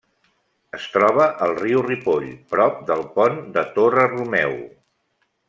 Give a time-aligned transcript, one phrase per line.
[0.77, 4.59] Es troba al riu Ripoll, prop del pont de Torre-romeu.